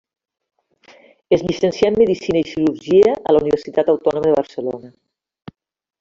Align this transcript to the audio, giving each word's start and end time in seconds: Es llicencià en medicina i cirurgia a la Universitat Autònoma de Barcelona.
Es 1.35 1.43
llicencià 1.49 1.91
en 1.91 1.99
medicina 2.01 2.41
i 2.43 2.47
cirurgia 2.53 3.13
a 3.31 3.35
la 3.37 3.43
Universitat 3.45 3.93
Autònoma 3.97 4.29
de 4.31 4.37
Barcelona. 4.39 4.91